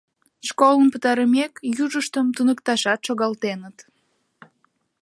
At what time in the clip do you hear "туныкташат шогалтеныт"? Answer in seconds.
2.35-3.77